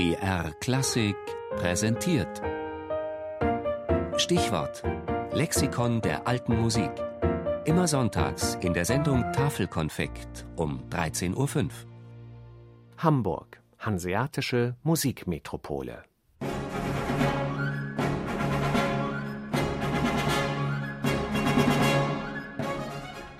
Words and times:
BR 0.00 0.52
Klassik 0.60 1.14
präsentiert. 1.56 2.40
Stichwort: 4.16 4.82
Lexikon 5.34 6.00
der 6.00 6.26
alten 6.26 6.58
Musik. 6.58 6.90
Immer 7.66 7.86
sonntags 7.86 8.54
in 8.62 8.72
der 8.72 8.86
Sendung 8.86 9.30
Tafelkonfekt 9.34 10.46
um 10.56 10.80
13.05 10.88 11.36
Uhr. 11.36 11.70
Hamburg, 12.96 13.60
hanseatische 13.78 14.74
Musikmetropole. 14.84 16.02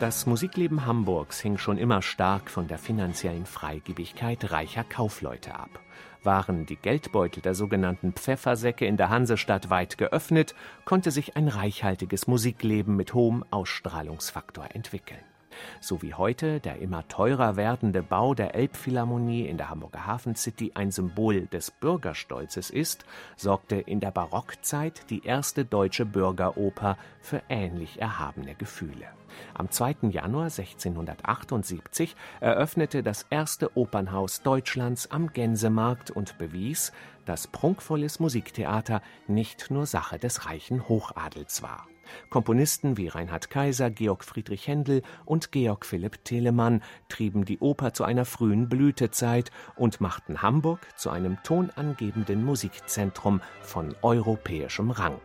Das 0.00 0.24
Musikleben 0.24 0.86
Hamburgs 0.86 1.40
hing 1.40 1.58
schon 1.58 1.76
immer 1.76 2.00
stark 2.00 2.50
von 2.50 2.66
der 2.66 2.78
finanziellen 2.78 3.44
Freigebigkeit 3.44 4.50
reicher 4.50 4.82
Kaufleute 4.82 5.54
ab. 5.54 5.78
Waren 6.22 6.64
die 6.64 6.76
Geldbeutel 6.76 7.42
der 7.42 7.54
sogenannten 7.54 8.14
Pfeffersäcke 8.14 8.86
in 8.86 8.96
der 8.96 9.10
Hansestadt 9.10 9.68
weit 9.68 9.98
geöffnet, 9.98 10.54
konnte 10.86 11.10
sich 11.10 11.36
ein 11.36 11.48
reichhaltiges 11.48 12.26
Musikleben 12.26 12.96
mit 12.96 13.12
hohem 13.12 13.44
Ausstrahlungsfaktor 13.50 14.68
entwickeln 14.72 15.20
so 15.80 16.02
wie 16.02 16.14
heute 16.14 16.60
der 16.60 16.78
immer 16.78 17.06
teurer 17.08 17.56
werdende 17.56 18.02
Bau 18.02 18.34
der 18.34 18.54
Elbphilharmonie 18.54 19.46
in 19.46 19.56
der 19.56 19.70
Hamburger 19.70 20.06
Hafen 20.06 20.34
City 20.36 20.72
ein 20.74 20.90
Symbol 20.90 21.46
des 21.46 21.70
Bürgerstolzes 21.70 22.70
ist, 22.70 23.04
sorgte 23.36 23.76
in 23.76 24.00
der 24.00 24.10
Barockzeit 24.10 25.10
die 25.10 25.24
erste 25.24 25.64
deutsche 25.64 26.06
Bürgeroper 26.06 26.96
für 27.20 27.42
ähnlich 27.48 28.00
erhabene 28.00 28.54
Gefühle. 28.54 29.06
Am 29.54 29.70
2. 29.70 30.08
Januar 30.10 30.44
1678 30.44 32.16
eröffnete 32.40 33.02
das 33.02 33.26
erste 33.30 33.76
Opernhaus 33.76 34.42
Deutschlands 34.42 35.10
am 35.10 35.32
Gänsemarkt 35.32 36.10
und 36.10 36.38
bewies, 36.38 36.92
dass 37.26 37.46
prunkvolles 37.46 38.20
Musiktheater 38.20 39.02
nicht 39.28 39.70
nur 39.70 39.86
Sache 39.86 40.18
des 40.18 40.46
reichen 40.46 40.88
Hochadels 40.88 41.62
war. 41.62 41.86
Komponisten 42.28 42.96
wie 42.96 43.08
Reinhard 43.08 43.50
Kaiser, 43.50 43.90
Georg 43.90 44.24
Friedrich 44.24 44.66
Händel 44.66 45.02
und 45.24 45.52
Georg 45.52 45.86
Philipp 45.86 46.24
Telemann 46.24 46.82
trieben 47.08 47.44
die 47.44 47.58
Oper 47.58 47.92
zu 47.92 48.04
einer 48.04 48.24
frühen 48.24 48.68
Blütezeit 48.68 49.50
und 49.76 50.00
machten 50.00 50.42
Hamburg 50.42 50.80
zu 50.96 51.10
einem 51.10 51.42
tonangebenden 51.42 52.44
Musikzentrum 52.44 53.40
von 53.62 53.94
europäischem 54.02 54.90
Rang. 54.90 55.20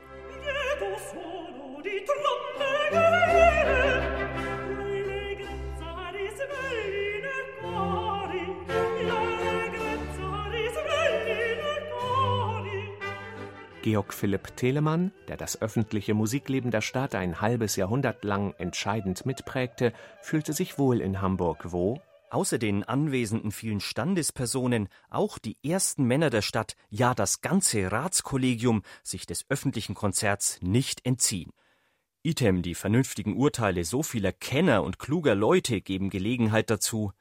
Georg 13.86 14.16
Philipp 14.16 14.58
Telemann, 14.58 15.12
der 15.28 15.38
das 15.38 15.62
öffentliche 15.62 16.16
Musikleben 16.16 16.72
der 16.72 16.82
Stadt 16.82 17.14
ein 17.14 17.40
halbes 17.40 17.76
Jahrhundert 17.76 18.24
lang 18.24 18.56
entscheidend 18.58 19.28
mitprägte, 19.28 19.94
fühlte 20.24 20.54
sich 20.54 20.80
wohl 20.80 21.02
in 21.02 21.22
Hamburg, 21.22 21.72
wo 21.72 22.02
außer 22.32 22.58
den 22.58 22.84
anwesenden 22.84 23.52
vielen 23.52 23.80
Standespersonen 23.80 24.90
auch 25.12 25.38
die 25.38 25.58
ersten 25.64 26.04
Männer 26.06 26.32
der 26.32 26.42
Stadt, 26.42 26.76
ja 26.90 27.14
das 27.14 27.42
ganze 27.42 27.92
Ratskollegium 27.92 28.82
sich 29.04 29.28
des 29.28 29.46
öffentlichen 29.50 29.94
Konzerts 29.94 30.58
nicht 30.64 31.06
entziehen. 31.06 31.52
Item 32.24 32.64
die 32.64 32.74
vernünftigen 32.74 33.38
Urteile 33.38 33.86
so 33.86 34.02
vieler 34.02 34.32
Kenner 34.32 34.82
und 34.82 34.98
kluger 34.98 35.36
Leute 35.36 35.82
geben 35.82 36.10
Gelegenheit 36.10 36.72
dazu, 36.72 37.12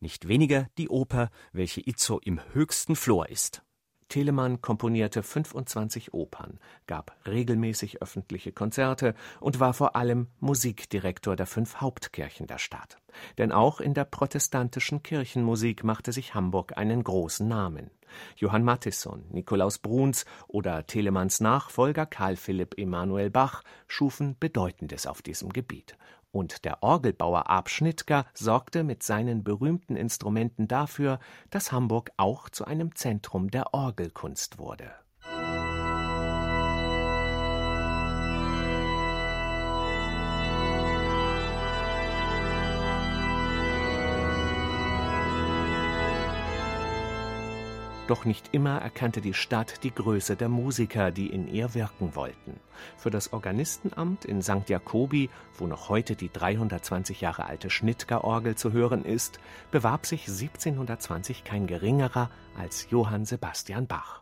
nicht 0.00 0.28
weniger 0.28 0.68
die 0.76 0.90
Oper, 0.90 1.30
welche 1.52 1.80
itzo 1.80 2.20
im 2.22 2.42
höchsten 2.52 2.94
Flor 2.94 3.26
ist. 3.30 3.62
Telemann 4.10 4.60
komponierte 4.60 5.22
25 5.22 6.12
Opern, 6.12 6.58
gab 6.86 7.16
regelmäßig 7.26 8.02
öffentliche 8.02 8.52
Konzerte 8.52 9.14
und 9.40 9.60
war 9.60 9.72
vor 9.72 9.96
allem 9.96 10.26
Musikdirektor 10.40 11.36
der 11.36 11.46
fünf 11.46 11.76
Hauptkirchen 11.76 12.46
der 12.46 12.58
Stadt. 12.58 12.98
Denn 13.38 13.52
auch 13.52 13.80
in 13.80 13.94
der 13.94 14.04
protestantischen 14.04 15.02
Kirchenmusik 15.02 15.84
machte 15.84 16.12
sich 16.12 16.34
Hamburg 16.34 16.76
einen 16.76 17.02
großen 17.02 17.48
Namen. 17.48 17.90
Johann 18.36 18.64
Mattisson, 18.64 19.24
Nikolaus 19.30 19.78
Bruns 19.78 20.24
oder 20.48 20.84
Telemanns 20.86 21.40
Nachfolger 21.40 22.06
Karl 22.06 22.36
Philipp 22.36 22.76
Emanuel 22.76 23.30
Bach 23.30 23.62
schufen 23.86 24.36
Bedeutendes 24.38 25.06
auf 25.06 25.22
diesem 25.22 25.50
Gebiet 25.52 25.96
und 26.32 26.64
der 26.64 26.82
Orgelbauer 26.82 27.48
Ab 27.50 27.68
Schnittger 27.68 28.26
sorgte 28.34 28.84
mit 28.84 29.02
seinen 29.02 29.44
berühmten 29.44 29.96
Instrumenten 29.96 30.68
dafür, 30.68 31.18
dass 31.50 31.72
Hamburg 31.72 32.10
auch 32.16 32.48
zu 32.48 32.64
einem 32.64 32.94
Zentrum 32.94 33.50
der 33.50 33.74
Orgelkunst 33.74 34.58
wurde 34.58 34.90
Doch 48.10 48.24
nicht 48.24 48.48
immer 48.50 48.80
erkannte 48.80 49.20
die 49.20 49.34
Stadt 49.34 49.84
die 49.84 49.94
Größe 49.94 50.34
der 50.34 50.48
Musiker, 50.48 51.12
die 51.12 51.28
in 51.28 51.46
ihr 51.46 51.74
wirken 51.74 52.16
wollten. 52.16 52.58
Für 52.96 53.08
das 53.08 53.32
Organistenamt 53.32 54.24
in 54.24 54.42
St. 54.42 54.68
Jakobi, 54.68 55.30
wo 55.56 55.68
noch 55.68 55.88
heute 55.88 56.16
die 56.16 56.28
320 56.28 57.20
Jahre 57.20 57.46
alte 57.46 57.70
Schnittger-Orgel 57.70 58.56
zu 58.56 58.72
hören 58.72 59.04
ist, 59.04 59.38
bewarb 59.70 60.06
sich 60.06 60.22
1720 60.26 61.44
kein 61.44 61.68
geringerer 61.68 62.30
als 62.58 62.88
Johann 62.90 63.26
Sebastian 63.26 63.86
Bach. 63.86 64.20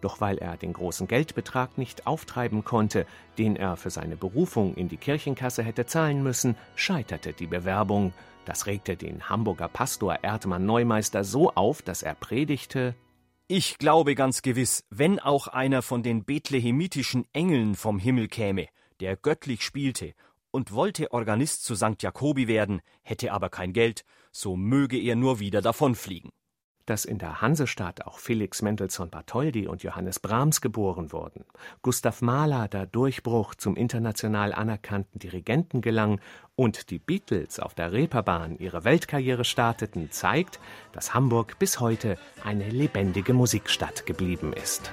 Doch 0.00 0.20
weil 0.20 0.38
er 0.38 0.56
den 0.56 0.72
großen 0.72 1.08
Geldbetrag 1.08 1.76
nicht 1.76 2.06
auftreiben 2.06 2.62
konnte, 2.62 3.04
den 3.36 3.56
er 3.56 3.76
für 3.76 3.90
seine 3.90 4.16
Berufung 4.16 4.76
in 4.76 4.88
die 4.88 4.96
Kirchenkasse 4.96 5.64
hätte 5.64 5.86
zahlen 5.86 6.22
müssen, 6.22 6.54
scheiterte 6.76 7.32
die 7.32 7.48
Bewerbung. 7.48 8.12
Das 8.44 8.66
regte 8.66 8.96
den 8.96 9.28
Hamburger 9.28 9.66
Pastor 9.66 10.20
Erdmann 10.22 10.66
Neumeister 10.66 11.24
so 11.24 11.50
auf, 11.50 11.82
dass 11.82 12.04
er 12.04 12.14
predigte 12.14 12.94
ich 13.56 13.78
glaube 13.78 14.16
ganz 14.16 14.42
gewiss, 14.42 14.82
wenn 14.90 15.20
auch 15.20 15.46
einer 15.46 15.82
von 15.82 16.02
den 16.02 16.24
bethlehemitischen 16.24 17.24
Engeln 17.32 17.76
vom 17.76 18.00
Himmel 18.00 18.26
käme, 18.26 18.66
der 18.98 19.16
göttlich 19.16 19.62
spielte 19.62 20.14
und 20.50 20.72
wollte 20.72 21.12
Organist 21.12 21.62
zu 21.62 21.76
St. 21.76 22.02
Jakobi 22.02 22.48
werden, 22.48 22.80
hätte 23.02 23.32
aber 23.32 23.50
kein 23.50 23.72
Geld, 23.72 24.04
so 24.32 24.56
möge 24.56 24.98
er 24.98 25.14
nur 25.14 25.38
wieder 25.38 25.62
davonfliegen 25.62 26.32
dass 26.86 27.04
in 27.04 27.18
der 27.18 27.40
Hansestadt 27.40 28.06
auch 28.06 28.18
Felix 28.18 28.62
Mendelssohn 28.62 29.10
Bartholdy 29.10 29.66
und 29.66 29.82
Johannes 29.82 30.20
Brahms 30.20 30.60
geboren 30.60 31.12
wurden, 31.12 31.44
Gustav 31.82 32.22
Mahler 32.22 32.68
der 32.68 32.86
Durchbruch 32.86 33.54
zum 33.54 33.76
international 33.76 34.52
anerkannten 34.52 35.18
Dirigenten 35.18 35.80
gelang 35.80 36.20
und 36.56 36.90
die 36.90 36.98
Beatles 36.98 37.58
auf 37.58 37.74
der 37.74 37.92
Reeperbahn 37.92 38.58
ihre 38.58 38.84
Weltkarriere 38.84 39.44
starteten, 39.44 40.10
zeigt, 40.10 40.60
dass 40.92 41.14
Hamburg 41.14 41.58
bis 41.58 41.80
heute 41.80 42.18
eine 42.44 42.68
lebendige 42.68 43.32
Musikstadt 43.32 44.06
geblieben 44.06 44.52
ist. 44.52 44.92